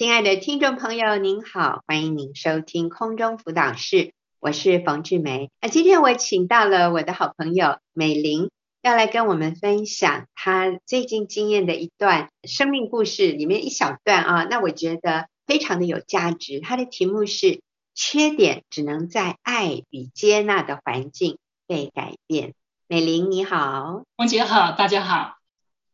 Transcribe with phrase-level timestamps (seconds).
[0.00, 5.50] 亲爱的听众朋友，您好，欢迎您收听空中辅导室，我是冯志梅。
[5.60, 8.50] 那今天我请到了我的好朋友美玲，
[8.80, 16.60] 要来跟我们分享她最近经验的一段生命故事里面一小段啊，那我觉得非常的有价值。
[16.60, 17.60] 它的题目是：
[17.94, 21.36] 缺点只能在爱与接纳的环境
[21.66, 22.54] 被改变。
[22.88, 25.34] 美玲你好，冯姐好，大家好。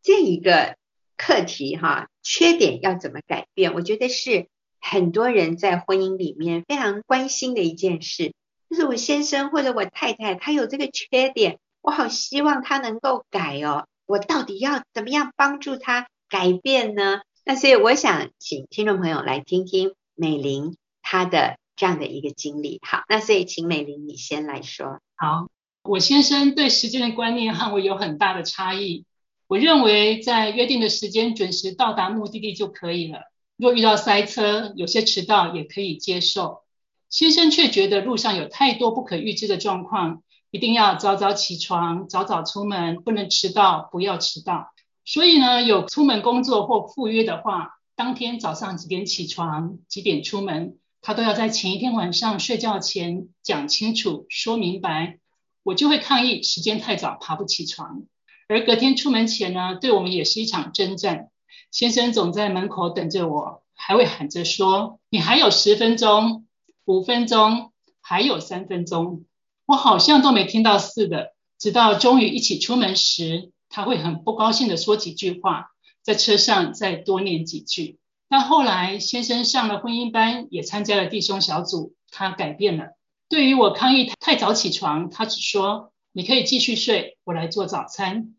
[0.01, 0.77] 这一个。
[1.19, 3.73] 课题哈，缺点要怎么改变？
[3.73, 4.49] 我觉得是
[4.81, 8.35] 很多人在婚姻里面非常关心的一件事。
[8.69, 13.87] 就是我先生或者我太太，他有这个缺点，我好希望他能够改哦。
[14.07, 17.21] 我到底要怎么样帮助他改变呢？
[17.45, 22.81] 那所以我想请听众朋友来听听美玲她的这样的一个经历。
[22.83, 24.99] 好，那所以请美玲你先来说。
[25.15, 25.49] 好，
[25.85, 29.05] 我先生对时间的观念和我有很大的差异。
[29.49, 33.21] 我认为在约定的时间准时到达目的地就可以了。
[33.57, 36.63] 若遇到塞车，有些迟到也可以接受。
[37.09, 44.73] 先生却觉得路上有太多不可预知的状况，一定要早早起床，早早出门，不能迟到，不要迟到。
[45.05, 55.21] 所以呢，有出门工作或赴约的话，当天早上几点起床，几点出门，他都要在前一天晚上睡觉前讲清楚、说明白。
[55.63, 58.03] 我就会抗议时间太早，爬不起床。
[58.49, 61.31] 而隔天出门前呢，对我们也是一场征战。
[61.73, 66.47] 先生总在门口等着我，还会喊着说：“你还有十分钟、
[66.85, 69.25] 五分钟，还有三分钟。”
[69.67, 71.35] 我好像都没听到似的。
[71.59, 77.99] 直到终于一起出门时，他会很不高兴的说几句话，在车上再多念几句。
[78.29, 82.91] 但后来先生上了婚姻班，也参加了弟兄小组，他改变了。
[83.29, 88.36] 对于我抗议太早起床，他只说：“你可以继续睡，我来做早餐。”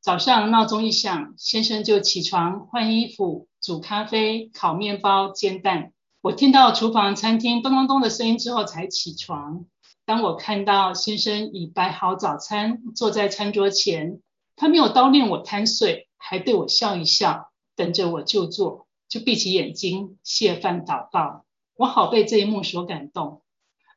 [0.00, 5.92] 早上闹钟一响，先生就起床换衣服、煮咖啡、烤面包、煎蛋。
[6.22, 9.66] 我听到厨房、餐厅咚咚咚的声音之后才起床。
[10.06, 14.22] 当我看到先生已摆好早餐，坐在餐桌前，
[14.56, 21.44] 他没有叨念我贪睡，还对我笑一笑，等着我就坐，就闭起眼睛谢饭祷告。
[21.76, 23.42] 我好被这一幕所感动。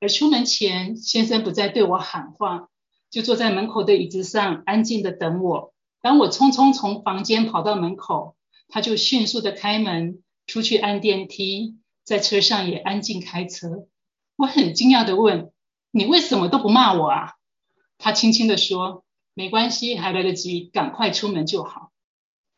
[0.02, 2.68] 而出门前，先生不再对我喊话，
[3.10, 5.73] 就坐在门口的椅子上安静的等我。
[6.04, 8.36] 当我匆匆从房间跑到门口，
[8.68, 13.88] 他就迅速地开门出去按电梯，在车上也安静开车。
[14.36, 15.54] 我很惊讶地问
[15.92, 17.36] ：“你为什么都不骂我啊？”
[17.98, 21.94] 他轻轻地说：“没关系，还来得及，赶快出门就好。”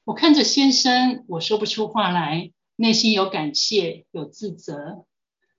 [0.05, 5.05] 我看着先生，我说不出话来，内心有感谢，有自责。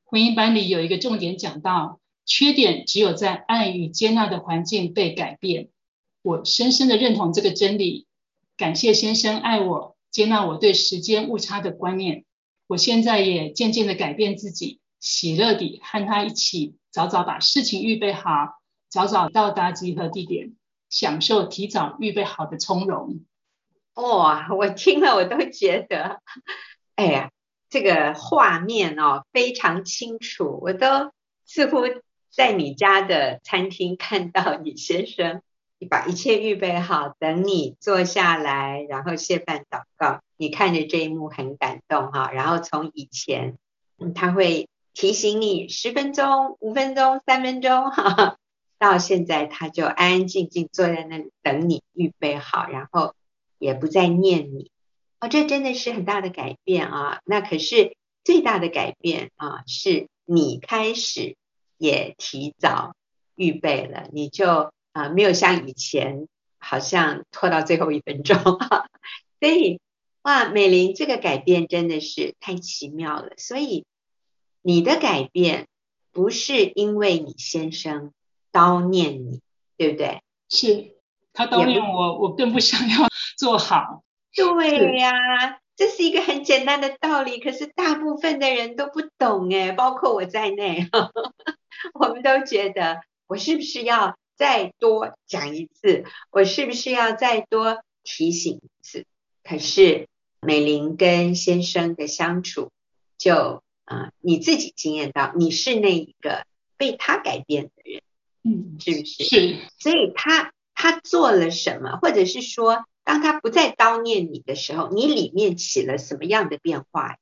[0.02, 5.68] 婚姻班里有一个重点讲到：缺点只有在爱与接纳的环境被改变。
[6.26, 8.08] 我深深的认同这个真理，
[8.56, 12.24] 感谢先生爱我，接纳我对时间误差的观念。
[12.66, 20.56] 我现在也渐渐的改变自己，喜乐地和他一起早早把事情预备好，早早到达集合地点，
[20.90, 23.20] 享受提早预备好的从容。
[23.94, 26.22] 哇、我听了我都觉得，
[26.96, 27.30] 哎呀，
[27.70, 31.12] 这个画面哦非常清楚，我都
[31.44, 31.82] 似乎
[32.32, 35.40] 在你家的餐厅看到你先生。
[35.78, 40.20] 你把一切预备好，等你坐下来，然后谢饭祷告。
[40.38, 42.30] 你看着这一幕很感动哈。
[42.32, 43.58] 然后从以前，
[44.14, 48.38] 他会提醒你十分钟、五分钟、三分钟哈，
[48.78, 53.14] 到现在他就安安静静坐在那里等你预备好，然后
[53.58, 54.70] 也不再念你。
[55.20, 57.20] 哦，这真的是很大的改变啊。
[57.26, 61.36] 那可是最大的改变啊，是你开始
[61.76, 62.94] 也提早
[63.34, 64.72] 预备了，你就。
[64.96, 66.26] 啊，没有像以前
[66.58, 68.34] 好像拖到最后一分钟，
[69.38, 69.78] 所以
[70.22, 73.32] 哇，美玲这个改变真的是太奇妙了。
[73.36, 73.84] 所以
[74.62, 75.66] 你的改变
[76.12, 78.12] 不是因为你先生
[78.50, 79.42] 叨念你，
[79.76, 80.22] 对不对？
[80.48, 80.96] 是
[81.34, 83.06] 他叨念我，我更不想要
[83.36, 84.02] 做好。
[84.34, 85.12] 对呀，
[85.76, 90.88] 这是一个很简单的道理，可是大部分的人都不懂诶，包括我在内，
[92.00, 94.16] 我们都觉得我是不是要。
[94.36, 99.06] 再多讲一次，我是不是要再多提醒一次？
[99.42, 100.08] 可是
[100.40, 102.70] 美玲跟先生的相处，
[103.16, 106.44] 就啊、呃，你自己经验到，你是那一个
[106.76, 108.02] 被他改变的人，
[108.44, 109.24] 嗯，是不是？
[109.24, 109.56] 是。
[109.78, 117.16] 所以他他做了什么，或者是说，当他不再叨念你的时候，你里面起了什么样的变化？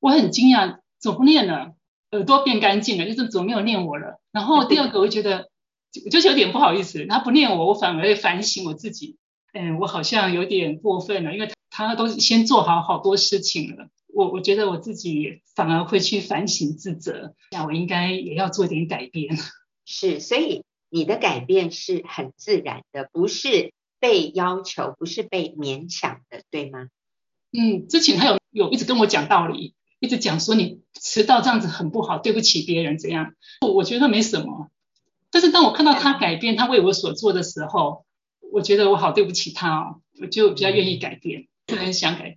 [0.00, 1.74] 我很惊讶，怎么不念了？
[2.10, 4.20] 耳朵变干净了，就是怎么没有念我了？
[4.32, 5.48] 然后第二个，我觉得。
[6.00, 9.16] 就是有点不好意思，他不念我，我反而会反省我自己。
[9.52, 19.36] 嗯，我好像有点过分了，因为他他都先做好好多事情了，我我觉得我自己反而会去反省自责，那我应该也要做点改变。
[19.86, 26.88] 是，所以你的改变是很自然的，不是被要求，不是被勉强的，对吗？
[27.52, 33.32] 嗯，之前他有有一直跟我讲道理，一直讲说你迟到这样子很不好，对不起别人怎样，
[33.66, 34.70] 我觉得没什么。
[35.30, 38.04] 但是当我看到他改变，他为我所做的时候，
[38.52, 42.34] 我觉得我好对不起他哦，我就比较愿意改变，就很想改变。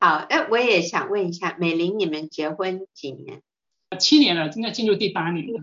[0.00, 3.42] 好，那我也想问一下，美玲，你们结婚几年？
[3.98, 5.60] 七年了，现在进入第八年了。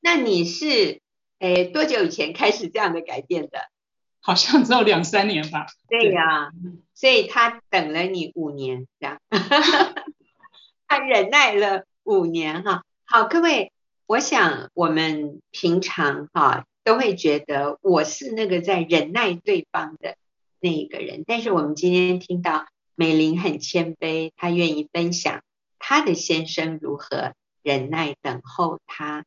[0.00, 1.00] 那你是
[1.40, 3.58] 诶多久以前开始这样的改变的？
[4.22, 5.66] 好像只有两三年吧。
[5.88, 6.50] 对呀、啊，
[6.94, 9.20] 所以他等了你五年，这样，
[10.86, 12.82] 他忍耐了五年哈。
[13.04, 13.72] 好，各位，
[14.10, 20.16] 我想我们平常哈都会觉得我是那个在忍耐对方的
[20.58, 22.66] 那一个人，但是我们今天听到。
[22.96, 25.42] 美玲很谦卑，她愿意分享
[25.78, 29.24] 她的先生如何忍耐等候她。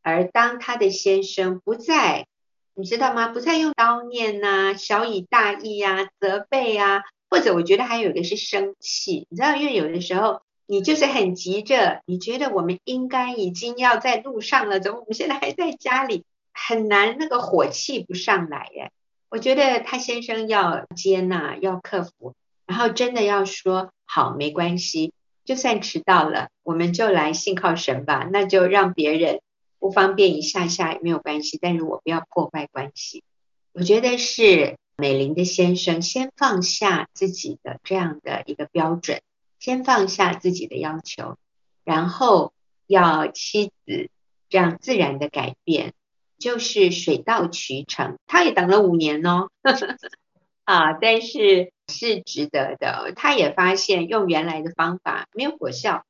[0.00, 2.28] 而当她的先生不再，
[2.74, 3.26] 你知道吗？
[3.28, 9.26] 不再用叨念呐、小以大义啊、责备啊，或者我觉得还有一个是生气。
[9.28, 16.22] 你知道，因为有的时候你就是很急着，你觉得我们应该已经要在路上了，怎么我们现在还在家里？
[16.54, 18.92] 很难那个火气不上来耶。
[19.30, 22.34] 我觉得他先生要接纳，要克服。
[22.68, 25.12] 然后真的要说好，没关系，
[25.44, 28.28] 就算迟到了，我们就来信靠神吧。
[28.30, 29.40] 那就让别人
[29.80, 33.24] 不方便一下下也没有关系，但是我不要破坏关系。
[33.72, 39.20] 我觉得是美玲的先生先放下自己的这样的一个标准，
[39.60, 41.36] 先放下自己的要求，
[41.84, 42.52] 然后
[42.88, 44.10] 要妻子
[44.48, 45.92] 这样自然的改变，
[46.38, 48.18] 就是水到渠成。
[48.26, 49.50] 他也等了五年哦。
[50.64, 53.12] 啊，但是是值得的。
[53.14, 56.04] 他也发现用原来的方法没有果效，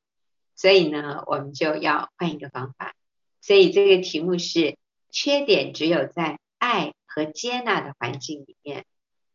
[0.55, 2.93] 所以呢，我们就要换一个方法。
[3.41, 4.77] 所以这个题目是：
[5.09, 8.85] 缺点只有在爱和接纳的环境里面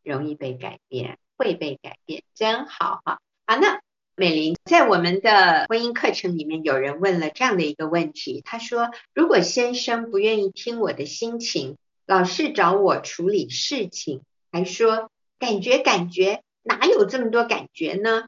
[0.01, 3.19] 容易被改变，会被改变，真好哈。
[3.45, 3.81] 好，那
[4.19, 11.77] 美玲在我们的婚姻课程里面，有人问了这样的一个问题，他说：如果先生不愿意听我的心情，
[12.07, 14.21] 老是找我处理事情，
[14.51, 15.11] 还说。
[15.39, 18.25] 感觉感觉哪有这么多感觉呢？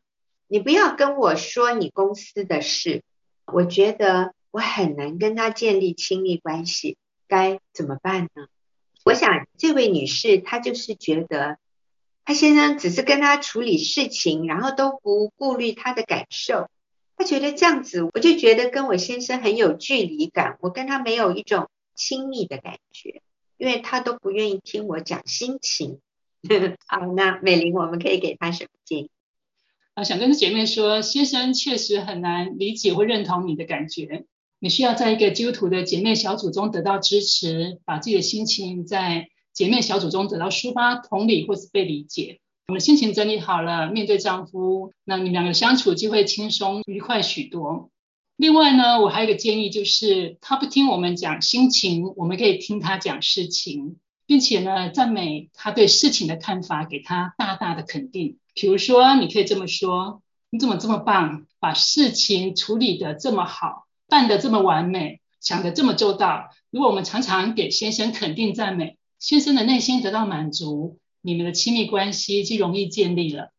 [0.48, 3.02] 你不要跟我说你公司的事，
[3.52, 6.98] 我觉得我很难跟他建立亲密关系，
[7.28, 8.46] 该怎么办呢？
[9.06, 11.58] 我想这位女士她就是觉得，
[12.30, 16.70] 她先生只是跟她处理事情，然后都不顾虑她的感受，
[17.18, 23.24] 她觉得这样子，我就觉得跟我先生很有距离感，我跟他没有一种亲密的感觉，
[23.58, 26.02] 因为他都不愿意听我讲心情。
[26.86, 29.10] 好，那美玲，我们可以给她什么建议？
[29.96, 34.26] 啊，想跟姐妹说，先生确实很难理解或认同你的感觉，
[34.60, 39.30] 你需要在一个基督徒的姐妹小组中得到支持，把自己的心情在
[39.60, 42.40] 姐妹小组中得到抒发、同理或是被理解。
[42.70, 47.90] 我们心情整理好了，面对丈夫，那你们两个相处就会轻松愉快许多。
[48.38, 53.98] 另外呢，我还有一个建议，就是他不听我们讲心情，我们可以听他讲事情。
[54.26, 58.38] 并且呢，赞美他对事情的看法，给他大大的肯定。
[58.54, 60.22] 比如说，你可以这么说
[60.52, 73.52] ：“你怎么这么棒，把事情处理得这么好，办得这么完美，想得这么周到。”如果我们常常给先生肯定赞美，先生的内心得到满足，你们的亲密关系就容易建立了。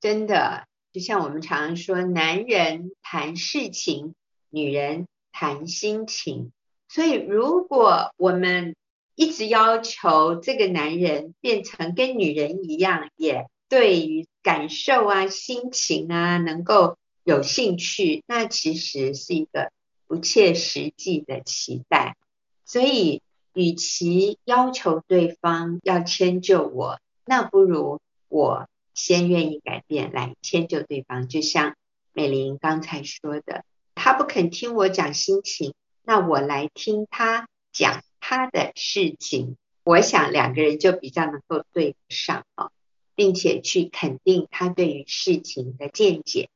[0.00, 4.14] 真的，就像我们常说，男人谈事情，
[4.50, 6.52] 女人谈心情。
[6.88, 8.76] 所以，如果我们
[9.16, 19.72] 一直要求这个男人变成跟女人一样，也对于感受啊、心情啊能够有兴趣，那其实是一个
[20.06, 22.16] 不切实际的期待。
[22.64, 23.22] 所以，
[23.54, 31.28] 与其要求对方要迁就我，那不如我先愿意改变来迁就对方。
[31.28, 31.76] 就像
[32.12, 33.64] 美玲刚才说的，
[33.94, 38.02] 他不肯听我讲心情，那我来听他讲。
[38.22, 42.70] 他的事情，我想两个人就比较能够对上啊，
[43.14, 46.50] 并且去肯定他对于事情的见解，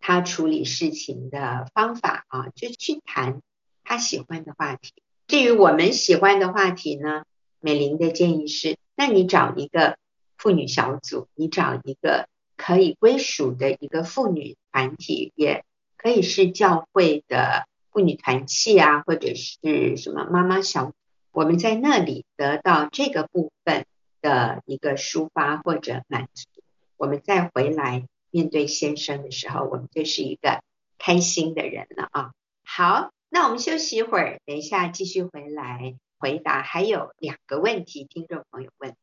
[0.00, 3.40] 他处理事情的方法啊，就去谈
[3.84, 4.92] 他喜欢的话题。
[5.34, 7.24] 至于我们喜欢的话题呢，
[7.58, 9.98] 美玲的建议是，那你找一个
[10.38, 15.64] 妇女小组，你找一个可以归属的一个妇女团体，也
[15.96, 20.92] 可以是教会的妇女团契啊，或者是什么妈妈小。
[21.32, 23.86] 我们在那里得到这个部分
[24.22, 26.48] 的一个抒发或者满足，
[26.96, 30.62] 我们再回来面对先生的时候，我们就是一个
[30.96, 32.30] 开心的人了啊。
[32.62, 36.62] 好，那我们休息一会儿，等一下继续回来回答。
[36.62, 38.94] 还有两个问题，听众朋友问。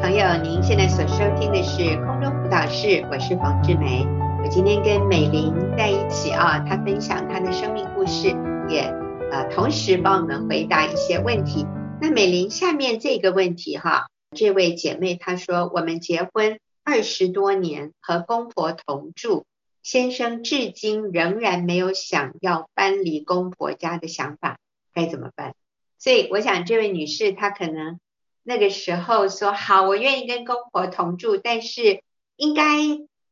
[0.00, 4.06] 朋友，您现在所收听的是空中辅导室，我是冯志梅。
[4.42, 8.28] 我今天跟美玲在一起啊，她分享她的生命故事，
[8.68, 8.82] 也
[9.30, 11.66] 呃同时帮我们回答一些问题。
[12.00, 19.44] 那美玲，下面这个问题哈，这位姐妹她说，我们结婚二十多年，和公婆同住，
[19.82, 24.58] 先生至今仍然没有想要搬离公婆家的想法，
[24.92, 25.54] 该怎么办？
[25.98, 27.98] 所以我想这位女士她可能。
[28.44, 32.02] 那个时候说好，我愿意跟公婆同住，但是
[32.34, 32.64] 应该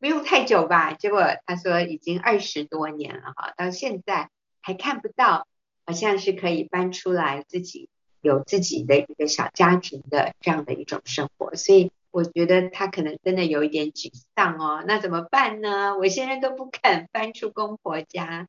[0.01, 0.95] 不用太久吧？
[0.95, 4.31] 结果他说已经二十多年了哈，到现在
[4.63, 5.47] 还看不到，
[5.85, 7.89] 好像是可以搬出来自己
[8.23, 14.83] 有自己的一个小家庭的这样的一种生活，所以我觉得他可能真的有一点沮丧哦。
[14.87, 15.97] 那怎么办呢？
[15.99, 18.49] 我现在都不肯搬出公婆家。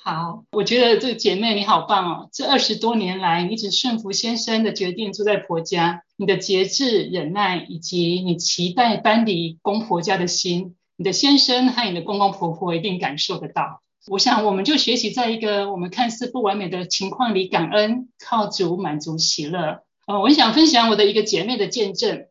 [0.00, 2.28] 好，我觉得这个姐妹你好棒哦！
[2.32, 13.82] 这二十多年来，你只顺服先生的决定住在婆家，你的节制、忍耐，以及你期待搬离公婆家的心，你的先生和你的公公婆婆一定感受得到。
[14.08, 19.84] 我想，我们就学习在一个我们看似不完美的情况里感恩，靠主满足喜乐。
[20.08, 22.24] 呃，我想分享我的一个姐妹的见证。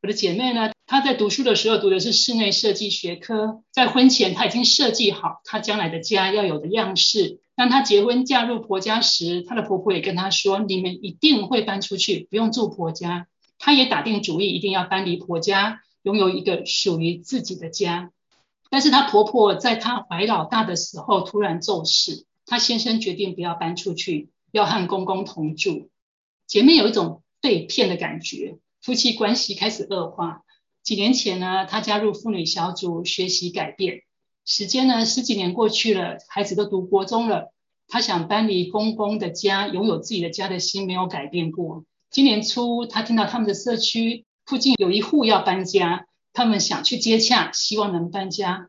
[0.00, 7.40] 我的姐妹呢，她在读书的时候读的是室内设计学科，在婚前她已经设计好她将来的家要有的样式。
[7.54, 13.26] 当她结婚嫁入婆家时，她的婆婆也跟她说：“你们一定会搬出去，不用住婆家。”
[13.60, 18.12] 她也打定主意一定要搬离婆家，拥有一个属于自己的家。
[18.70, 25.90] 但是她婆婆在她怀老大的时候突然骤逝，她先生决定不要搬出去，要和公公同住。
[26.46, 28.58] 姐妹有一种被骗的感觉。
[28.80, 30.42] 夫妻关系开始恶化。
[30.82, 34.02] 几年前呢，她加入妇女小组学习改变。
[34.44, 37.50] 时间呢，十几年过去了，孩子都读国中了。
[37.88, 41.84] 她想搬离公公的家，拥有自己的家的心没有改变过。
[42.10, 48.68] 今年初，她听到他们的社区附近有一户要搬家，他们想去接洽，希望能搬家。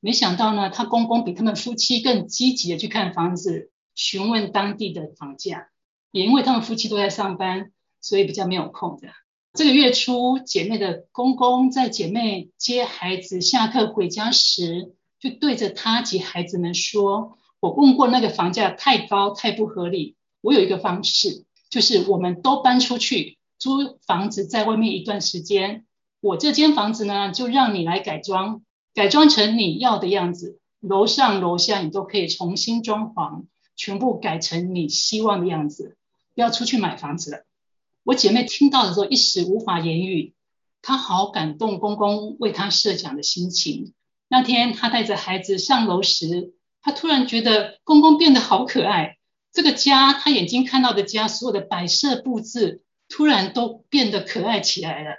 [0.00, 5.68] 没想到呢，她公公比他们夫妻更积极的去看房子，询问当地的房价。
[6.10, 9.08] 也因为他们夫妻都在上班，所以比较没有空的。
[9.54, 20.16] 这个月初，姐妹的公公在姐妹接孩子下课回家时，就对着她及孩子们说：“我问过那个房价太高，太不合理。
[20.40, 25.86] 我有一个方式，就是我们都搬出去租房子，在外面一段时间。
[26.20, 28.60] 我这间房子呢，就让你来改装，
[28.92, 30.60] 改装成你要的样子。
[30.80, 33.44] 楼上楼下你都可以重新装潢，
[33.74, 35.96] 全部改成你希望的样子。
[36.34, 37.44] 不要出去买房子了。”
[38.04, 40.34] 我姐妹听到的时候一时无法言语，
[40.82, 43.94] 她好感动公公为她设想的心情。
[44.28, 46.52] 那天她带着孩子上楼时，
[46.82, 49.16] 她突然觉得公公变得好可爱。
[49.54, 52.82] 这个家，她眼睛看到的家，所有的摆设布置，
[53.14, 55.14] 突然都变得可爱起来了。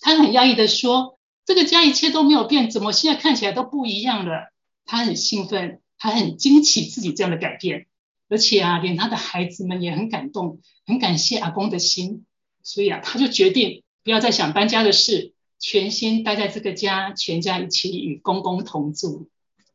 [0.00, 4.52] 她很压抑的说：“这个家一切都没有变，怎么现在看起来都不一样了？”
[4.84, 7.86] 她很兴奋，他很惊奇自己这样的改变。
[8.28, 12.24] 而且啊，连他的孩子们也很感动，很感谢阿公的心，
[12.64, 19.28] 所以啊，他就决定不要再想搬家的事，全心待在这个家，全家一起与公公同住。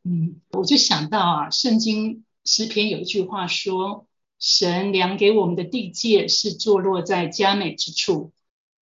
[0.04, 4.06] 嗯，我就想到啊，圣经诗篇有一句话说
[4.42, 8.32] ：“神量给我们的地界是坐落在佳美之处。”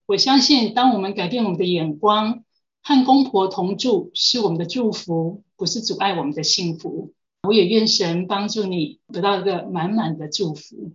[0.06, 2.44] 我相信，当我们改变我们的眼光，
[2.82, 7.12] 和公婆同住是我们的祝福，不是阻碍我们的幸福。
[7.42, 10.92] 我也愿神帮助你得到一个满满的祝福。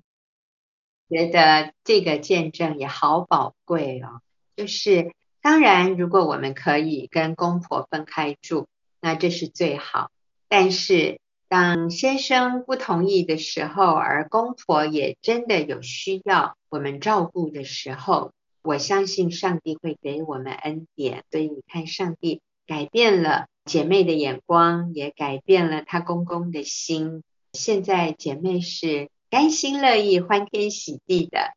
[1.10, 4.22] 觉得这个见证也好宝贵哦。
[4.56, 8.68] 就是当然，如果我们可以跟公婆分开住，
[9.00, 10.10] 那这是最好。
[10.48, 11.20] 但是
[11.54, 18.32] 当先生不同意的时候，而公婆也真的有需要我们照顾的时候，
[18.64, 21.24] 我相信上帝会给我们恩典。
[21.30, 23.46] 所以你看，上帝改变了。
[23.66, 27.22] 姐妹的眼光也改变了她公公的心。
[27.52, 31.54] 现在姐妹是甘心乐意、欢天喜地的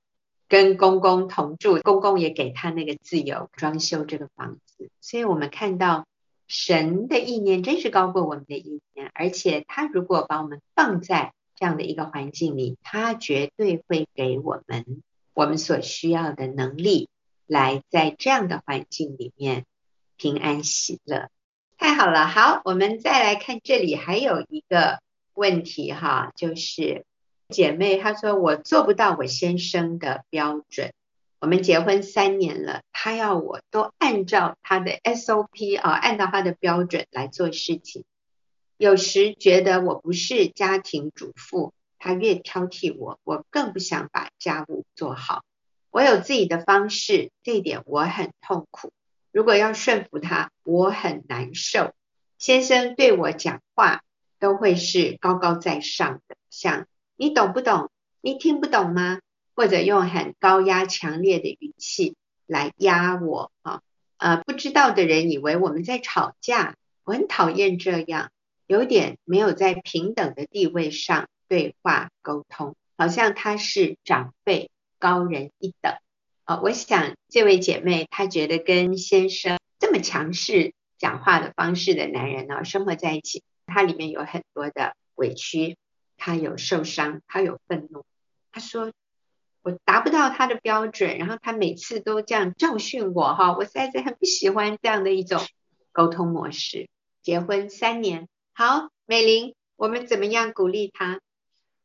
[0.46, 4.90] 跟公公同住，公公也给她那个自由装修这个房子。
[5.00, 6.06] 所以我们看到
[6.46, 15.02] 神的意念真是高过我们的意念，而且他如果把我们放在这样的一个环境里，他绝对会给我们
[15.34, 17.08] 我们所需要的能力，
[17.46, 19.64] 来在这样的环境里面
[20.16, 21.28] 平安喜乐。
[21.78, 25.00] 太好了，好，我们再来看这里还有一个
[25.34, 27.04] 问题哈，就是
[27.48, 30.92] 姐妹她说我做不到我先生的标准，
[31.38, 38.04] 我们结婚三年了，他要我都按照他的 SOP 啊，按照他的标准来做事情，
[38.78, 45.44] 有时觉得我不是家庭主妇，他越挑剔我，我更不想把家务做好，
[45.90, 48.92] 我有自己的方式，这一点我很痛苦。
[49.30, 51.92] 如果要顺服他，我很难受。
[52.38, 54.02] 先生对我讲话
[54.38, 57.90] 都会是高高在上的，像你懂不懂？
[58.22, 59.20] 你听不懂吗？
[59.56, 62.14] 或者用很高压、强烈的语气
[62.46, 63.80] 来压我啊。
[64.18, 68.30] 呃，不知道的人以为我们在吵架，我很讨厌这样，
[68.66, 75.94] 有点没有在平等的地位上对话沟通，好像他是长辈，高人一等。
[76.44, 85.76] 啊，我想这位姐妹她觉得跟先生这么强势讲话的方式的男人呢，生活在一起，他里面有很多的委屈，
[86.16, 88.04] 他有受伤，他有愤怒。
[88.52, 88.92] 他说
[89.66, 95.40] 我达不到他的标准，然后他每次都这样教训我哈，我实在是很不喜欢这样的一种
[95.90, 96.88] 沟通模式。
[97.20, 101.18] 结婚三年，好，美玲，我们怎么样鼓励他？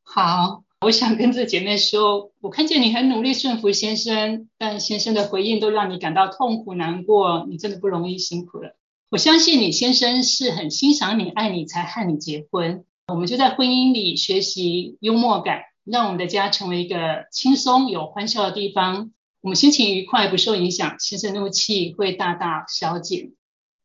[0.03, 0.63] 好。
[0.81, 8.75] 我想跟这姐妹说，我看见你很努力顺服先生，但先生的回应都让你感到痛苦难过，你真的不容易，辛苦了。
[9.09, 12.85] 我相信你先生是很欣赏你、爱你才和你结婚。
[13.07, 19.11] 我们就在婚姻里学习幽默感，让我们的家成为一个轻松有欢笑的地方。
[19.41, 23.31] 我们心情愉快，不受影响，先生怒气会大大消减。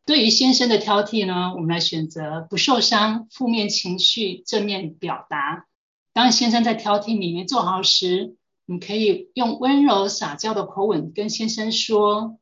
[0.04, 5.66] 对于先生的挑剔呢，我们来选择不受伤，负面情绪正面表达。
[6.12, 8.36] 当先生在挑剔你没做好时，
[8.66, 12.38] 你可以用温柔撒娇的口吻跟先生说：“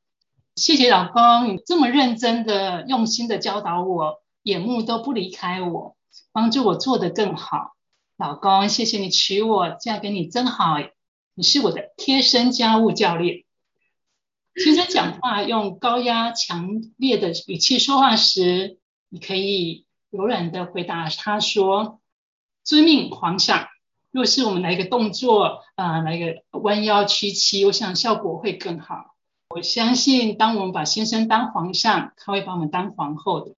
[0.57, 5.97] 谢谢老公，你这么认真的、用心的教导我，眼目都不离开我，
[6.33, 7.74] 帮助我做得更好。
[8.17, 10.77] 老公，谢谢你娶我，嫁给你真好，
[11.35, 13.45] 你是我的贴身家务教练。”
[14.55, 22.01] 先生讲话用高压、强烈的语气说话时，你可以柔软的回答他说。
[22.63, 23.67] 遵命，皇上。
[24.13, 29.17] 若是我们来个动作，啊、来个弯腰屈膝，我想效果会更好。
[29.49, 33.57] 我相信，当我们把先生当皇上，他会把我们当皇后的。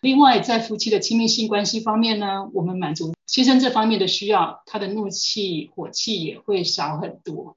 [0.00, 7.56] 另外，在夫妻的亲密性关系方面呢，我们满足先生这方面的需要，他的怒气、火气也会少很多。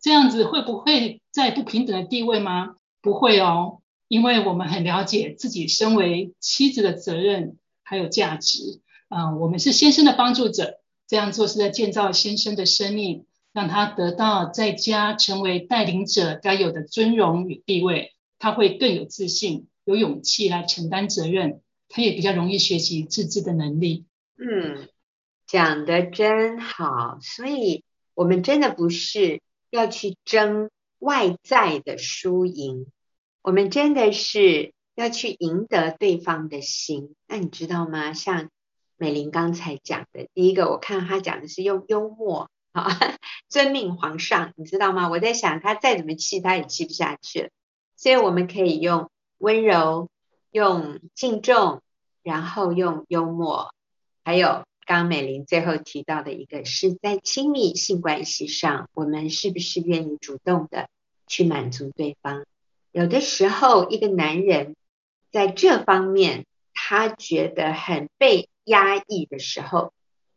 [0.00, 2.76] 这样子会不会在不平等的地位吗？
[3.02, 8.80] 不会哦，因为我们很了解自己身为妻子的责任还有价值。
[9.08, 24.06] 啊、我们是先生的帮助者，这样做是在建造先生的生命，让他得到在家成为带领者该有的尊荣与地位，他会更有自信，有勇气来承担责任，他也比较容易学习自制的能力。
[24.38, 24.88] 嗯，
[25.46, 32.86] 讲得真好，所以我们真的不是要去争外在的输赢，
[33.42, 37.14] 我们真的是要去赢得对方的心。
[37.26, 38.12] 那你知道吗？
[38.12, 38.48] 像
[38.96, 42.86] 美玲刚才讲的第一个，我看她讲的是用幽默啊，
[43.48, 45.08] 遵命皇上，你知道吗？
[45.08, 47.48] 我在想，他再怎么气，他也气不下去了。
[47.96, 50.08] 所以我们可以用温柔，
[50.50, 51.82] 用敬重，
[52.22, 53.74] 然后用幽默，
[54.24, 60.88] 还有刚美玲最后提到的一个，是在亲密性关系上，我们是不是愿意主动的
[61.26, 62.44] 去满足对方？
[62.92, 64.76] 有的时候，一个男人
[65.30, 68.48] 在这方面，他觉得很被。
[68.64, 69.92] 压抑的时候，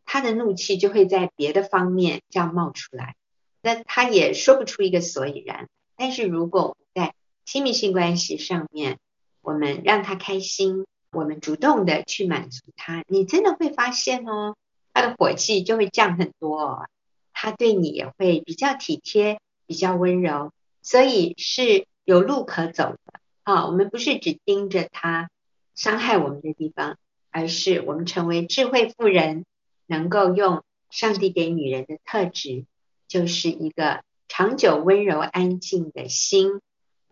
[0.06, 3.14] 他的怒气就会在别的方面这样冒出来，
[3.60, 5.68] 那他也说不出一个所以然。
[5.94, 8.98] 但是如果我们在亲密性关系上面，
[9.44, 14.56] 我们让他开心，我们主动的去满足他，你真的会发现哦，
[14.92, 16.86] 他的火气就会降很多哦，
[17.32, 20.50] 他对你也会比较体贴，比较温柔，
[20.82, 23.66] 所以是有路可走的啊。
[23.66, 25.30] 我们不是只盯着他
[25.76, 26.96] 伤害我们的地方。
[27.36, 29.44] 而是我们成为智慧妇人，
[29.86, 32.64] 能够用上帝给女人的特质，
[33.08, 36.60] 就是一个长久温柔安静的心，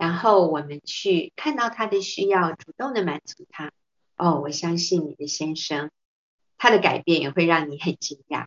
[0.02, 3.70] 然后我们去看到他的需要，主动的满足他。
[4.16, 5.92] 哦，我相信你的先生，
[6.58, 8.46] 他的改变也会让你很惊讶。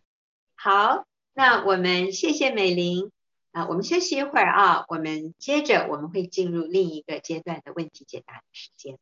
[0.55, 3.09] 好，那我们谢谢美玲
[3.53, 8.97] 啊，我们休息一会儿啊，我们接着我们会进入另一个阶段的问题解答的时间。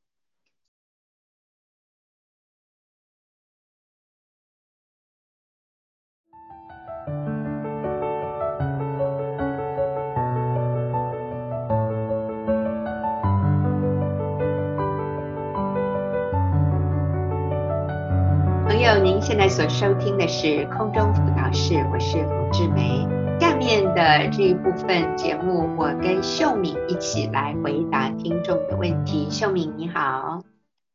[19.00, 23.08] 您现在所收听的是空中辅导室，我是胡志梅。
[23.40, 29.30] 下面的这一部分节目，我跟秀敏一起来回答听众的问题。
[29.30, 30.44] 秀敏你好，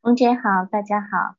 [0.01, 1.35] 红姐好，大家好。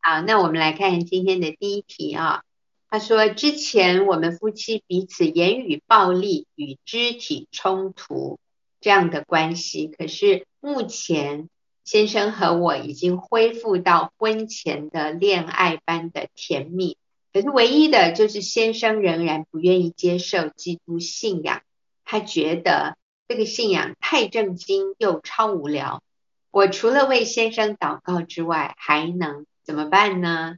[0.00, 2.42] 好，那我们来看今天的第一题啊。
[2.90, 8.38] 他说，之前我们夫妻彼此言语暴力与肢体冲突
[8.80, 11.48] 这样的关系，可是目前。
[11.84, 16.96] 先生和我已经恢复到婚前的恋爱般的甜蜜，
[17.32, 21.62] 可是唯一的就是先生仍然不愿意接受基督信仰，
[22.04, 26.02] 他觉得这个信仰太正经又超无聊。
[26.50, 30.56] 我除了为先生祷告之外，还能怎么办呢？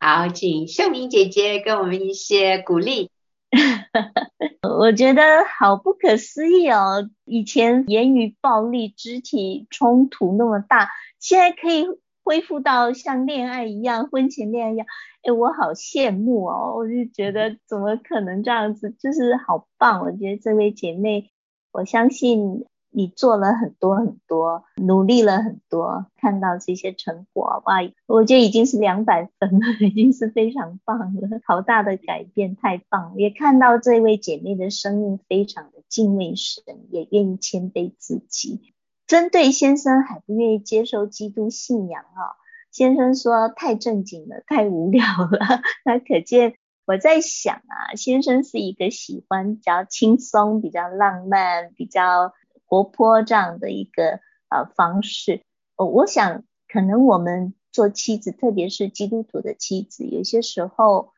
[0.00, 3.10] 好，请秀明姐姐给我们一些鼓励。
[4.78, 5.22] 我觉得
[5.58, 7.08] 好不可思议哦！
[7.24, 11.86] 以前言语暴力、肢体冲突那么大，现在可以
[12.24, 14.86] 恢复到像恋爱一样，婚前恋爱一样。
[15.22, 16.74] 哎，我好羡慕哦！
[16.76, 20.00] 我就觉得怎么可能这样子，就是好棒！
[20.00, 21.30] 我觉得这位姐妹，
[21.72, 22.66] 我相信。
[22.96, 33.14] 你做了很多很多，努力了很多，看到这些成果，哇，我觉得已经是两百分了， 已经是非常棒了，好大的改变，太棒！
[33.16, 38.72] 也看到这位姐妹的生命非常的敬畏神，也愿意谦卑自己。
[39.08, 42.38] 针对先生还不愿意接受基督信仰啊，
[42.70, 45.62] 先生说太正经了，太无聊了。
[45.84, 46.54] 那可见
[46.86, 52.32] 我在想啊，先生是一个喜欢比较轻松、比较浪漫、比较。
[52.66, 55.42] 活泼这样的一个呃方式，
[55.76, 61.12] 哦，我想可能我们做妻子，特别是基督徒的妻子，有些时候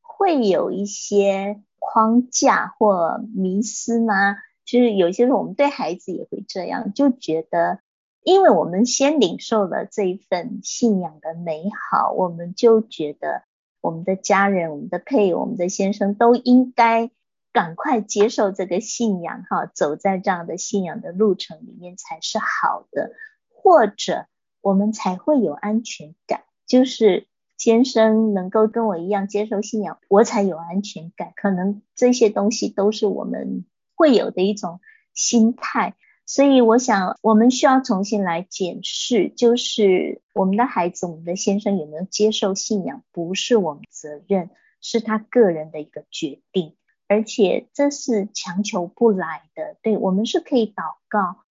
[0.00, 4.36] 会有一些框架或迷思吗？
[4.64, 7.80] 就是有些时候我们对孩子也会这样，就觉得，
[8.22, 13.42] 因为我们先领受了这一份信仰的美好，我们就觉得
[13.80, 17.10] 我们的家人、我们的配偶、我们的先生都应该。
[17.52, 23.12] 赶快接受这个信仰哈，走在这样的信仰的路程里面才是好的，
[23.50, 24.26] 或者
[24.60, 26.44] 我们才会有安全感。
[26.66, 27.26] 就是
[27.58, 31.32] 先生能够跟我一样接受信仰，我才有安全感。
[31.36, 34.80] 可能这些东西都是我们会有的一种
[35.12, 44.48] 心态，所以我想我们需要重新来检视，就是我们的孩子、我们的先生有没有接受信仰，不是我们责任，
[44.80, 46.74] 是他个人的一个决定。
[47.12, 51.42] 而且这是强求不来的，对，我们是可以祷告，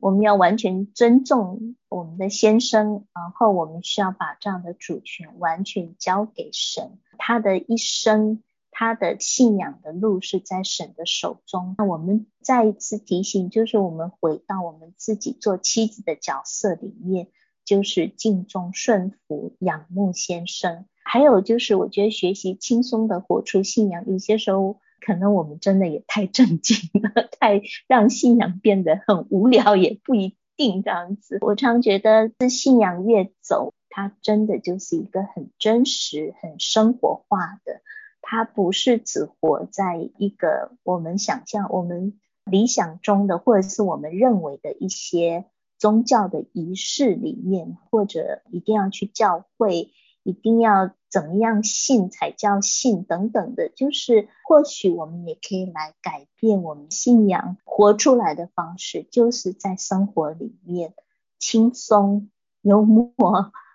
[0.00, 11.76] 我们要完全尊重我们的先生，然后我们需要把这样的主权完全交给神，他的一生，他的信仰的路是在神的手中。
[11.78, 17.28] 那我们再一次提醒，就是我们回到我们自己做妻子的角色里面，
[17.64, 24.80] 就是敬重、顺服、仰慕先生，还有就是我觉得学习轻松的活出信仰，有些时候。
[25.04, 31.38] 可能我们真的也太正经了，太让信仰变得很无聊，也不一定这样子。
[31.42, 37.82] 我常觉得，这信仰越走，它真的就是一个很真实、很生活化的。
[38.22, 45.44] 它不是只活在一个我们想象、我们理想中的，或者是我们认为的一些
[45.78, 49.90] 宗教的仪式里面，或者一定要去教会。
[50.24, 60.94] 一定要怎么样信才叫信等等的，就是或许我们也可以来改变我们信仰活出来的方式，就是在生活里面
[61.38, 62.30] 轻松
[62.62, 63.12] 幽默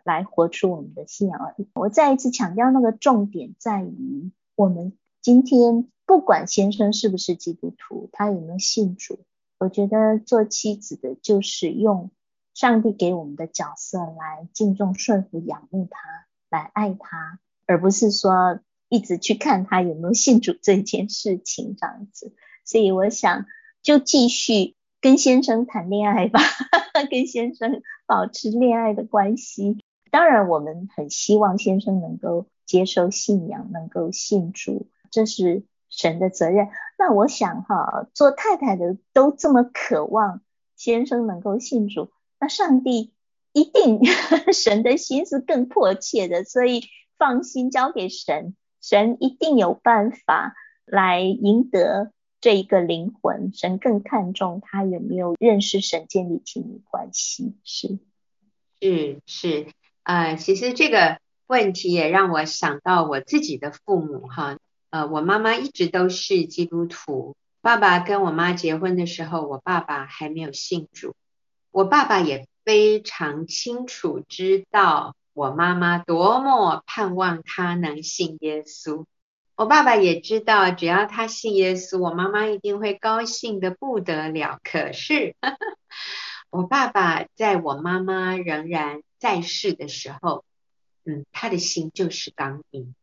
[0.03, 1.69] 来活出我们的信仰而已。
[1.75, 9.19] 我再一次强调，那个重点在于我们今天不管先生是不是基督徒，他有没有信主，
[9.59, 12.09] 我觉得做妻子的就是用
[12.55, 16.25] 上帝给我们的角色来敬重、顺服、仰慕他。
[16.49, 18.59] 来爱他，而不是说
[18.89, 22.33] 一直去看他有没有信主这件事情这样子。
[22.65, 23.45] 所以我想
[23.81, 26.39] 就继续跟先生谈恋爱吧，
[27.09, 29.77] 跟先生保持恋爱的关系。
[30.11, 36.69] 当然，我们很希望先生能够接受信仰，能够信主，这是神的责任。
[36.97, 40.41] 那我想哈，做太太的都这么渴望
[40.75, 43.13] 先生能够信主，那上帝。
[43.51, 43.99] 一定，
[44.53, 46.83] 神的心是更迫切的，所以
[47.17, 50.53] 放心交给神，神一定有办法
[50.85, 53.51] 来赢得这一个灵魂。
[53.53, 57.55] 神更看重他有没有认识神，建立亲密关系。
[57.63, 57.99] 是，
[58.79, 59.67] 是是，
[60.03, 64.59] 呃，其实这个问题也让我想到我自己的父母哈，
[64.91, 71.15] 呃，我妈妈一直都是基督徒，爸爸跟我妈结婚的时候，我爸爸还没有信主，
[71.71, 72.47] 我爸爸也。
[72.63, 79.05] 非常清楚知道我妈妈多么盼望她能信耶稣。
[79.55, 84.57] 我爸爸也知道，只要他信耶稣，我妈妈一定会高兴得不得了。
[84.63, 85.57] 可是，呵 呵
[86.49, 90.45] 我爸爸在我妈妈仍然在世的时候，
[91.03, 92.95] 嗯，他的心就是刚硬。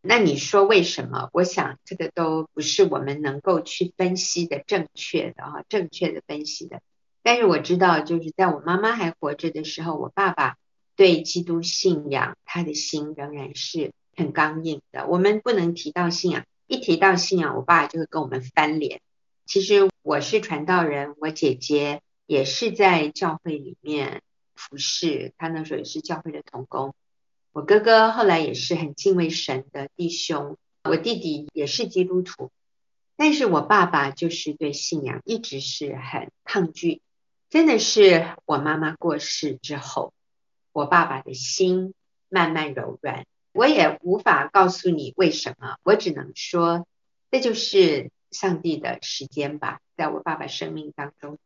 [0.00, 1.28] 那你说为什么？
[1.34, 6.80] 我想这个都不是我们能够去分析的正确的啊，正确的分析的。
[7.22, 10.56] 但是我知道，就是在我妈妈还活着的时候，我爸爸
[10.96, 13.92] 对基督信仰，他的心仍然是。
[14.14, 19.00] 很刚硬的，我们不能提到信仰，一提到信仰，我爸就会跟我们翻脸。
[19.46, 24.20] 其实我是传道人，我姐姐也是在教会里面
[24.54, 26.94] 服侍，她那时候也是教会的童工。
[27.52, 32.50] 我哥哥后来也是很敬畏神的弟兄，我弟弟也是基督徒，
[33.16, 37.00] 但是我爸爸就是对信仰一直是很抗拒。
[37.52, 40.14] 真的是我妈妈过世之后，
[40.72, 41.92] 我爸爸的心
[42.30, 43.26] 慢慢柔软。
[43.52, 46.86] 我也无法告诉你为什么，我只能说，
[47.30, 49.80] 这就是上帝的时间吧。
[49.98, 51.36] 在我爸爸生命当中，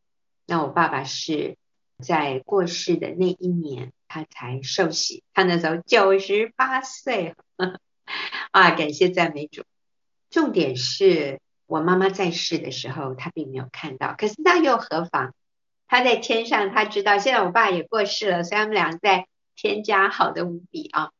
[0.45, 1.57] 那我爸爸是
[2.01, 7.35] 在过世的那一年，他才受洗，他那时候九十八岁，
[8.51, 9.63] 啊，感谢赞美主。
[10.29, 15.33] 重点是我妈妈在世的时候，他并没有看到，可是那又何妨？
[15.87, 17.17] 他在天上，他知道。
[17.17, 21.11] 现在我爸也过世了，所以他们俩在天家好的无比啊。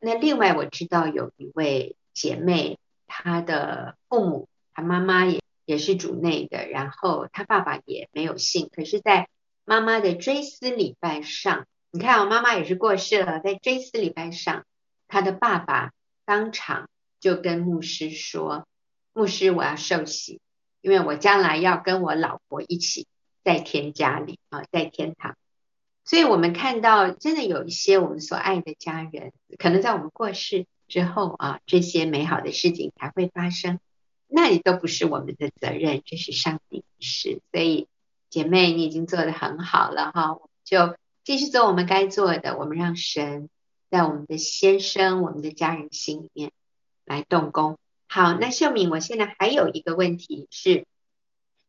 [0.00, 9.28] 那另外我知道有一位姐妹，她的父母，她妈妈也也是主内的，然后她爸爸也没有信，可是，在
[9.64, 14.64] 妈妈的追思礼拜上，你看我妈妈也是过世了，在追思礼拜上，
[15.08, 15.92] 她的爸爸
[16.24, 16.88] 当场
[17.20, 18.66] 就跟牧师说
[19.14, 20.40] ：“牧师，我要受洗，
[20.80, 23.06] 因为我将来要跟我老婆一起
[23.44, 25.36] 在天家里啊，在天堂。”
[26.04, 33.78] 所以我们看到，真的有一些我们所爱的家人，可能在我们过世之后啊，这些美好的事情才会发生。
[34.26, 37.40] 那也都不是我们的责任，这是上帝的事。
[37.52, 37.86] 所以，
[38.30, 42.56] 姐妹，你已经做得很好了哈，就继续做我们该做的。
[42.58, 43.48] 我们让神
[43.90, 46.50] 在我们的先生、我们的家人心里面
[47.04, 47.78] 来动工。
[48.08, 50.86] 好，那秀敏，我现在还有一个问题是，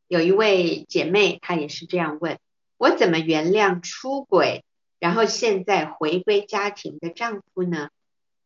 [0.08, 2.38] 有一位姐妹她也是这样问。
[2.78, 4.64] 我怎么原谅出轨，
[5.00, 7.90] 然后现在回归家庭的丈夫呢？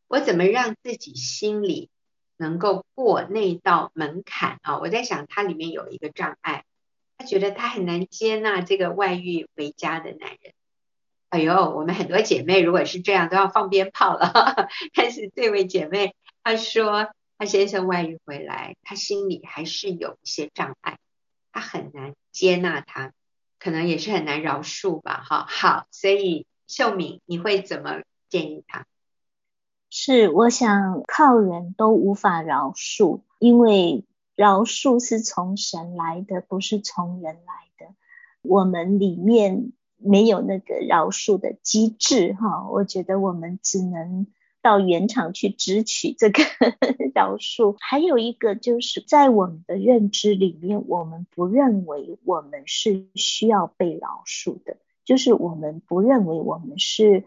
[0.07, 1.89] 我怎么让自己心里
[2.37, 4.79] 能够过那道门槛啊？
[4.79, 6.63] 我在想，他里面有一个障碍，
[7.17, 10.53] 他觉得他很难接纳这个外遇回家的男人。
[11.29, 14.69] 哎呦，我们很多姐妹如果是这样，都要放鞭炮了。
[14.93, 20.99] 但是这位姐妹她说，她先生外遇回来，她心里还是有一些障碍，
[21.57, 23.13] 他很难接纳他。
[23.57, 28.85] 可能也是很难饶恕吧，哈，好，所以秀敏，你会怎么建议他？
[29.89, 37.95] 是，我想靠人都无法饶恕，因为饶恕是从神来的，不是从人来的。
[38.43, 44.27] 我们里面没有那个饶恕的机制，哈，我觉得我们只能。
[44.67, 46.43] 到原厂去支取这个
[47.15, 54.75] 饶恕，还有一个就是在我们的认知里面，我们不认为我们是需要被饶恕的，
[55.05, 57.23] 就是我们不认为我们是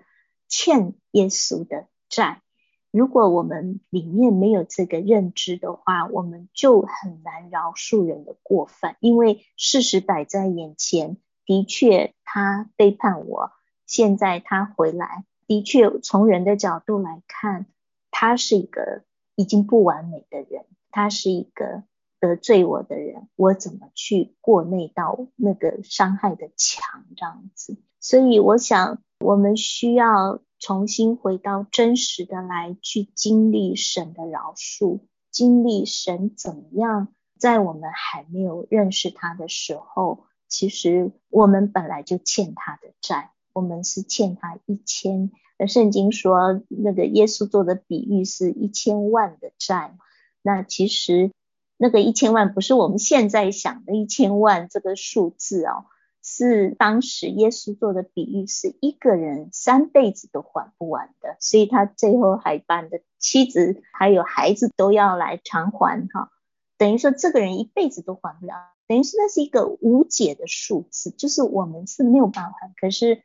[0.48, 2.42] 欠耶稣的债。
[2.90, 13.52] 如果我们里面没有这个认知的话，我们就很难饶恕人的过犯，因为事实摆在眼前，的确他背叛我，
[13.86, 15.24] 现在他回来。
[15.50, 17.66] 的确，从人的角度来看，
[18.12, 19.02] 他是一个
[19.34, 21.82] 已经不完美的人，他是一个
[22.20, 27.76] 得罪我的人，我怎么去过那道那个伤害的墙这样子？
[27.98, 35.00] 所以我想，我们需要重新回到真实的来去经历神的饶恕，
[35.32, 37.08] 经历神怎么样
[37.40, 43.32] 在我们还没有认识他的时候，其实我们本来就欠他的债。
[43.60, 45.30] 我们是欠他一千，
[45.68, 49.94] 圣经说那个耶稣做的比喻是一千万的债，
[50.40, 51.30] 那其实
[51.76, 55.84] 那个一千万不是我们现在想的一千万这个数字哦，
[56.22, 66.30] 是当时耶稣做的比喻，是一个人三辈子都还不完的，所以他最后还把你的妻子还有孩子都要来偿还哈，
[66.78, 68.54] 等于说这个人一辈子都还不了，
[68.88, 73.20] 等于是那是一个无解的数字，就是我们是没有办法，可是。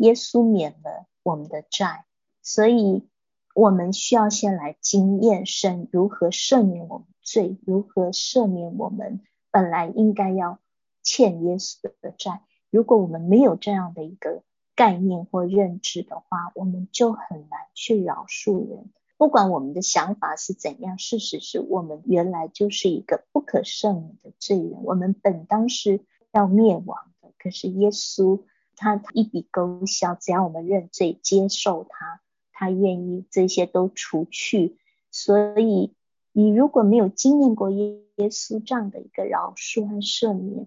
[0.00, 2.06] 耶稣免了我们的债，
[2.42, 3.06] 所以
[3.54, 10.58] 我们需要先来经验神如何赦免我们罪，如何赦免我们本来应该要
[11.02, 12.42] 欠耶稣的债。
[12.70, 14.42] 如果我们没有这样的一个
[14.74, 18.90] 概念或认知的话，我们就很难去饶恕人。
[19.18, 27.30] 不管我们的想法是怎样，事实是我们原来就是一个不可赦免的罪人，我们本当是要灭亡的。
[27.38, 28.40] 可是耶稣
[28.80, 34.78] 他一笔勾销，只要我们认罪接受他，他愿意这些都除去。
[35.10, 35.92] 所以
[36.32, 40.66] 你如果没有经验过耶耶稣这样的一个饶恕和赦免，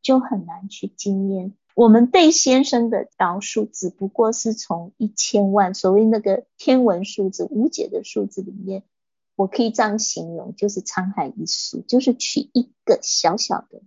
[0.00, 1.52] 就很难去经验。
[1.74, 8.84] 我们对先生的饶恕只不过是从一千万，所谓那个天文数字、无解的数字里面，
[9.36, 13.82] 我可以这样形容，就是沧海一粟，就是取一个小小的。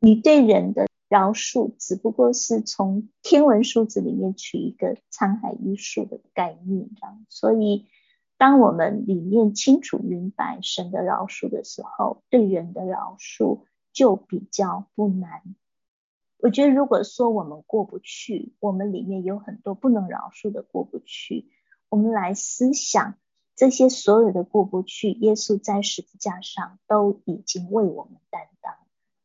[0.00, 7.24] 你对人的饶恕只不过是从天文数字里面取一个沧海一粟的概念，这样。
[7.30, 7.86] 所以，
[8.36, 15.42] 当我们里面清楚明白神的饶恕的时候，对人的饶恕就比较不难。
[16.36, 21.50] 我觉得，如果说我们过不去，我们里面有很多不能饶恕的过不去，
[21.88, 23.14] 我们来思想
[23.56, 28.74] 这些所有的过不去，耶稣在十字架上都已经为我们担当。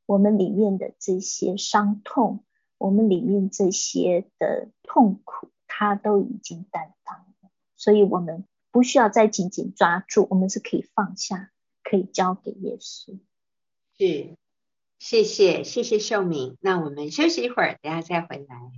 [0.06, 2.44] 我们里面的这些伤痛，
[2.78, 7.50] 我们里面这些的痛苦，他都已经担当了。
[7.76, 11.52] 所以，我们不需要再紧紧抓住，我们是可以放下，
[11.84, 13.18] 可以交给耶稣。
[13.98, 14.36] 是。
[15.00, 16.56] 谢谢，谢谢秀敏。
[16.62, 18.72] 那我们休息一会儿，等下再回来。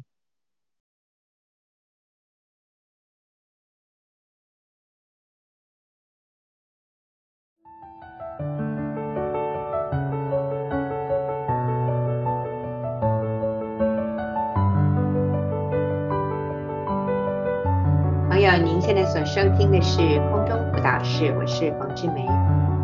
[18.57, 19.97] 您现在所收听的是
[20.31, 22.25] 空中辅导室，我是冯志梅，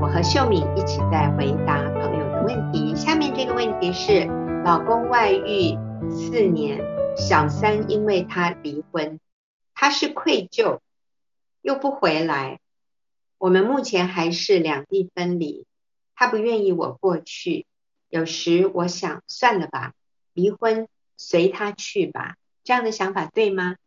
[0.01, 2.93] 我和秀敏一起在回答朋友的问题。
[2.93, 4.25] 下面这个问题是：
[4.65, 5.77] 老公外遇
[6.09, 6.81] 四年，
[7.15, 9.19] 小三因为他离婚，
[9.73, 10.79] 他是愧疚，
[11.61, 12.59] 又不回来。
[13.37, 15.65] 我们目前还是两地分离，
[16.15, 17.65] 他不愿意我过去。
[18.09, 19.93] 有时我想算了吧，
[20.33, 22.35] 离婚随他去吧。
[22.65, 23.77] 这样的想法对吗？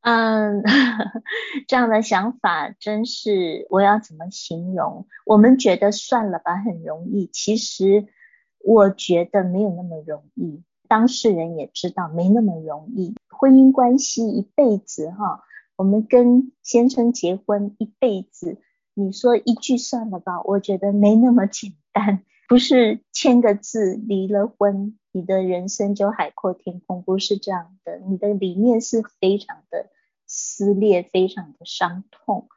[0.00, 0.62] 嗯，
[1.66, 5.06] 这样的想法真是，我要怎么形容？
[5.26, 7.28] 我们觉得算了吧，很容易。
[7.32, 8.06] 其实
[8.64, 13.14] 我觉得没有那么容易，当事人也知道没那么容易。
[13.28, 15.42] 婚姻关系一辈子哈，
[15.76, 18.58] 我们跟先生结婚一辈子，
[18.94, 22.22] 你说一句算了吧，我觉得没那么简单。
[22.48, 27.98] 不是签个字离了婚，你的人生就海阔天空，不是这样的。
[28.06, 29.90] 你的理念是非常的。
[30.30, 32.48] 撕裂，非常的伤痛。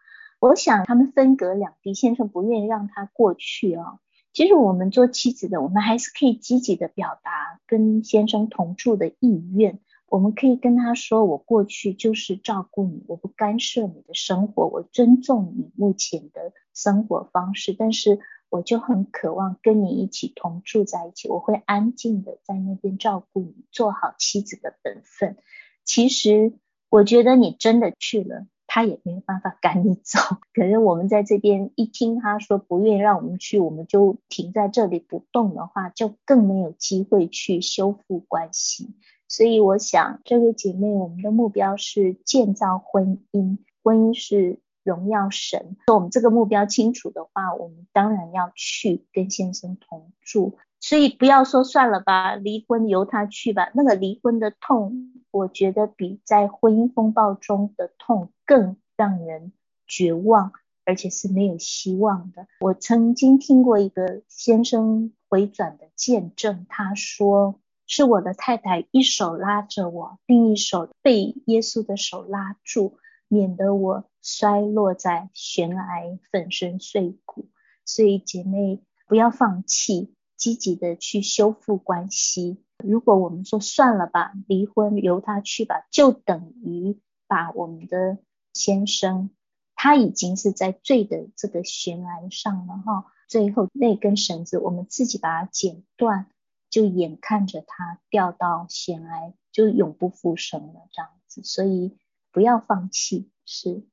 [0.41, 3.99] 我想他们分隔两地，先生不愿意让他过去啊。
[4.33, 9.79] 其实我们做妻子的，我们还是可以积极的表达跟先生同住的意愿。
[10.07, 18.19] 我们可以跟他说：“我过去就是照顾你，我不干涉你的生活，我尊重你目前的生活方式，但是
[18.51, 21.27] 我就很渴望跟你一起同住在一起。
[21.27, 25.37] 我会安静的在那边照顾你，做好妻子的本分。”
[25.83, 26.53] 其实。
[26.91, 30.19] 我觉得你真的去了，他也没有办法赶你走。
[30.53, 38.93] 可是我们在这边一听他说不愿意让我们去，我们就停在这里不动的话，就更没有机会去修复关系。
[39.29, 45.77] 所以我想，这位姐妹，我们的目标是建造婚姻，婚姻是荣耀神。
[45.85, 50.57] 说我们这个目标清楚的话，我们当然要去跟先生同住。
[50.79, 53.69] 所以不要说算了吧，离婚由他去吧。
[53.75, 59.53] 那个离婚的痛，我觉得比在婚姻风暴中的痛更让人
[59.85, 62.47] 绝望，而且是没有希望的。
[62.61, 72.97] 我曾经听过一个先生回转的见证，他说是我的太太一手拉着我，另一手被耶稣的手拉住，
[73.31, 77.49] 免得我摔落在悬崖，粉身碎骨。
[77.85, 80.13] 所以姐妹不要放弃。
[80.41, 82.63] 积极的去修复关系。
[82.83, 88.17] 如果我们说算了吧，离婚由他去吧，就等于把我们的
[88.51, 89.29] 先生，
[89.75, 93.05] 他已经是在罪的这个悬崖上了哈。
[93.27, 96.25] 最后那根绳子，我们自己把它剪断，
[96.71, 101.43] 就眼看着他掉到悬崖，就永不复生了这样子。
[101.43, 101.95] 所以
[102.31, 103.83] 不要放弃，是，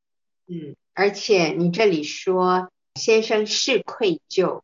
[0.47, 4.63] 嗯，而且你这里说先生是愧疚，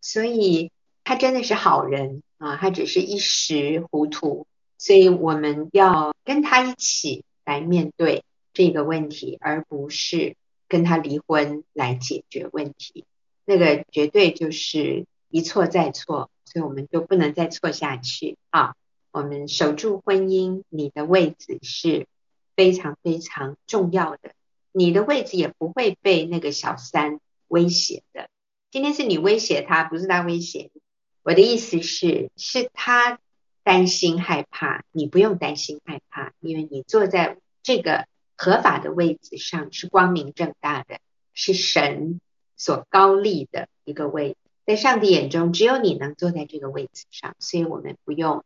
[0.00, 0.70] 所以。
[1.08, 10.34] 他真的是好人啊，他只是一时糊涂，所以我们要跟他一起来面对这个问题，而不是
[10.66, 13.04] 跟他离婚来解决问题。
[13.44, 18.74] 那个绝对就是一错再错，所以我们就不能再错下去啊。
[19.12, 22.08] 我们守住婚姻，你的位置是
[22.56, 24.32] 非常非常重要的，
[24.72, 28.28] 你的位置也不会被那个小三威胁的。
[28.70, 30.80] 今天是你威胁他，不是他威胁你。
[31.22, 33.18] 我的意思是，是他
[33.62, 40.98] 担心害怕，你不用担心害怕，因为你坐在这个合法的位置上，是光明正大的，
[41.34, 42.20] 是神
[42.56, 44.36] 所高立的一个位。
[44.64, 48.44] 在上帝眼中，只有你能坐在这个位置上，所以我们不用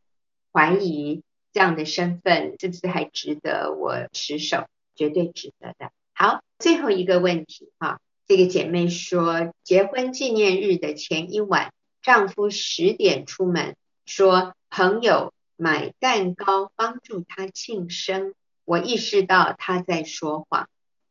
[0.52, 1.22] 怀疑
[1.52, 5.90] 这样的身份是不是还值得我持守，绝对值得的。
[6.14, 11.72] 好，最后一个问题哈，这个姐妹说，结婚纪念日的前一晚，
[12.02, 13.76] 丈夫十点出门，
[14.06, 18.34] 说朋友买蛋糕帮助他庆生，
[18.64, 20.68] 我意识到他在说谎，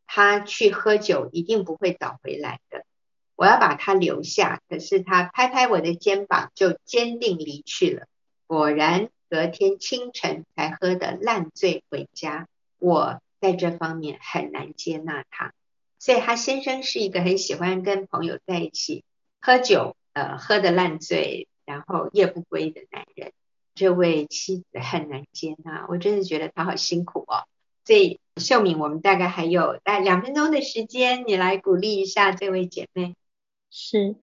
[0.08, 2.86] 他去喝酒一定不会早回来的。
[3.36, 8.06] 我要把他留下，可是他拍拍我的肩膀，就坚定离去了。
[8.48, 12.48] 果然，隔天清晨才喝得烂醉回家。
[12.80, 15.54] 我在这方面很难接纳他，
[16.00, 19.04] 所以他先生是一个很喜欢跟朋友在一起
[19.40, 23.32] 喝酒，呃，喝得烂醉，然后夜不归的男人。
[23.76, 27.48] 这位妻子很难接纳，我真的觉得他好辛苦哦。
[27.86, 33.16] 所以秀敏，我们大概还有大概两分钟的时间，你来鼓励一下这位姐妹。
[33.70, 34.18] 是，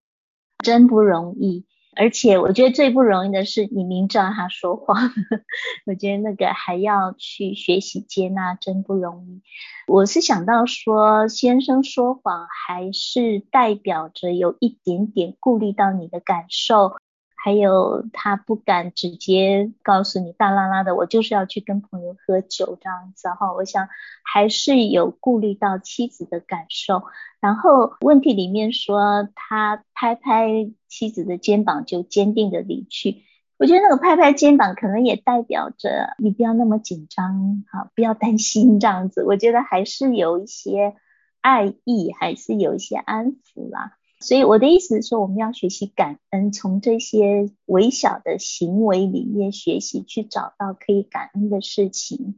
[0.58, 1.64] 真不容易，
[1.96, 4.96] 而且我觉得最不容易的是你明知道他说谎，
[5.86, 9.40] 我觉得那个还要去学习接纳，真不容易。
[9.86, 16.96] 我是想到说，先生说谎还是代表着有一点点顾虑到你的感受。
[17.36, 23.52] 还有他不敢直接告诉你大拉拉的，我就是要去跟朋友喝酒这样子哈。
[23.52, 23.88] 我想
[24.24, 27.02] 还是有顾虑到妻子的感受。
[27.38, 33.22] 然后问题里面说他拍拍妻子的肩膀就坚定的离去，
[33.58, 39.22] 我觉得那个拍拍肩膀可能也代表着你不要那么紧张哈，不要担心这样子。
[39.22, 40.94] 我觉得还是有一些
[41.42, 43.92] 爱意，还是有一些安抚啦。
[44.18, 52.36] 所以我的意思是说，我们要学习感恩，从这些微小的行为里面学习，去找到可以感恩的事情。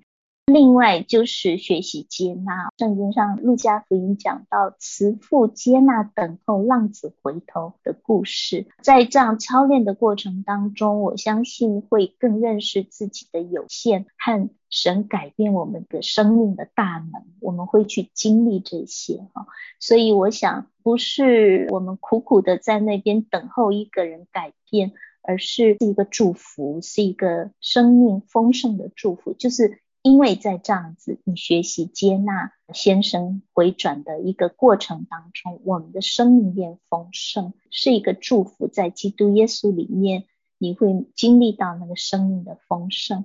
[0.49, 19.49] 另外就是学习接纳，圣经上路加福音讲到慈父接纳等候浪子回头的故事，在这样操练的过程当中，我相信会更认识自己的有限和神改变我们的生命的大能，我们会去经历这些哈。
[19.79, 29.83] 所以我想，不是我们苦苦的在那边等候一个人改变，而是一个祝福，是一个生命丰盛的祝福，就是。
[30.03, 38.69] 因为在这样子，你学习接纳先生回转的一个过程当中，我们的生命变丰盛，是一个祝福。
[38.69, 40.25] 在基督耶稣里面，
[40.57, 43.25] 你会经历到那个生命的丰盛。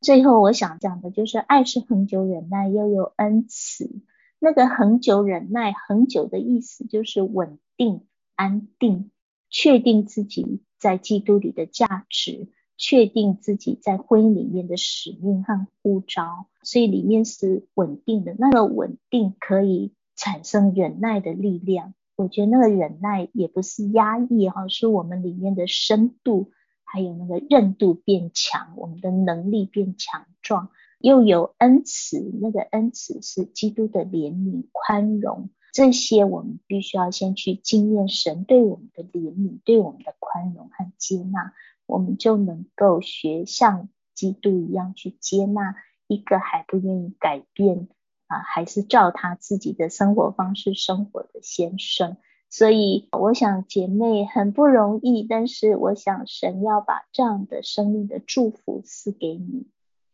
[0.00, 3.90] 最后，我想讲的就是，爱是恒久忍耐，又有恩慈。
[4.38, 9.10] 那个恒久忍耐，恒久的意思就是稳定、安定，
[9.50, 12.48] 确定自己在基督里的价值。
[12.82, 18.34] 确定自己在婚姻里面的使命和呼召，所以里面是稳定的。
[18.36, 21.94] 那个稳定可以产生忍耐的力量。
[22.16, 26.50] 我觉得那个忍耐也不是压抑哈，是我们里面的深度，
[26.82, 30.70] 还有那个韧度变强，我们的能力变强壮。
[30.98, 35.50] 又有恩慈，那个恩慈是基督的怜悯、宽容。
[35.72, 41.52] 这些我们必须要先去经验神对我们的怜悯、对我们的宽容和接纳。
[41.92, 45.74] 我们就能够学像基督一样去接纳
[46.06, 47.86] 一个还不愿意改变
[48.28, 52.16] 啊，还是照他自己的生活方式生活的先生。
[52.48, 59.66] 所以我想姐妹很不容易，但是我想神要把这样的生命的祝福赐给你，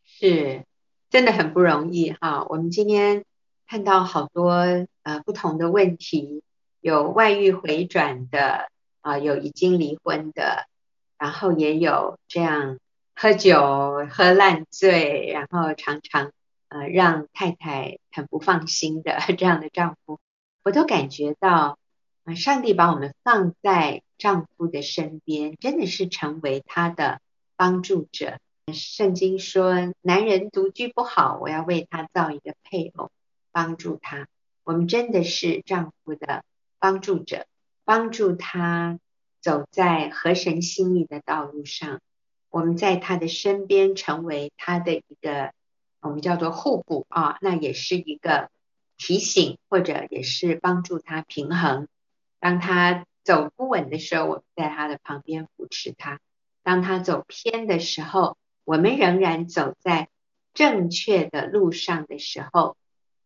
[0.03, 0.65] 是
[1.09, 2.45] 真的很不容易哈。
[2.49, 3.23] 我们今天
[3.67, 4.51] 看到好多
[5.03, 6.43] 呃不同的问题，
[6.81, 8.67] 有外遇回转的
[8.99, 10.67] 啊，有已经离婚的。
[11.19, 12.79] 然后也有这样
[13.13, 16.31] 喝酒喝烂醉，然后常常
[16.69, 20.19] 呃让太太很不放心的 这样的丈夫，
[20.63, 21.77] 我都感觉到
[22.23, 27.19] 啊，上帝把我们放在丈夫的身边，真的是成为他的
[27.57, 28.39] 帮助者。
[28.71, 33.11] 圣经说，男人独居不好，我要为他造一个配偶，
[33.51, 34.27] 帮助他。
[34.63, 36.43] 我们真的是丈夫的
[36.77, 37.45] 帮助者，
[37.83, 38.99] 帮助他。
[39.41, 42.01] 走在合神心意的道路上，
[42.49, 45.53] 我们在他的身边，成为他的一个
[46.01, 48.49] 我们叫做互补啊，那也是一个
[48.97, 51.87] 提醒，或者也是帮助他平衡。
[52.39, 56.17] 当他走不稳的时候，我们在他的旁边扶持他；
[56.63, 60.09] 当他走偏的时候，我们仍然走在
[60.53, 62.75] 正确的路上的时候，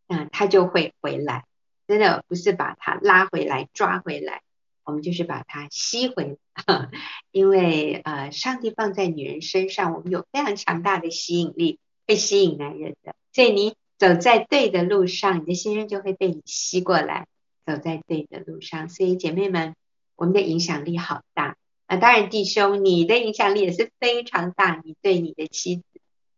[0.07, 1.45] 那他就会回来。
[1.87, 4.42] 真的不是把他拉回来、抓回来，
[4.83, 6.89] 我们就是把它吸回来。
[7.31, 13.15] 因为呃，上帝放在女人身上，我们有非常强大的吸引力，会吸引男人的。
[13.31, 17.27] 所以你走在对的路上，你的先生就会被你吸过来。
[17.65, 19.73] 走在对的路上，所以姐妹们，
[20.17, 21.55] 我们的影响力好大。
[21.85, 25.83] 啊当然，弟兄，你的影响力也是非常大，你对你的妻子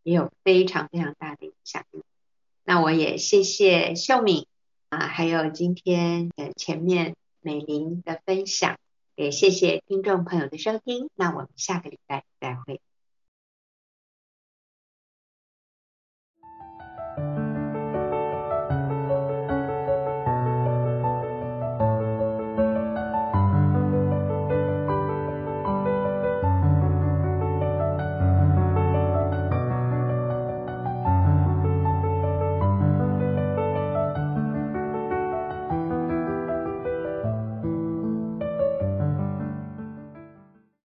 [0.03, 2.03] 也有非常非常大的影响力。
[2.63, 4.45] 那我也谢谢秀敏
[4.89, 7.15] 啊，还有今天的前面
[7.45, 8.79] 美玲的分享，
[9.15, 11.11] 也谢谢听众朋友的收听。
[11.13, 12.81] 那我们下个礼拜再会。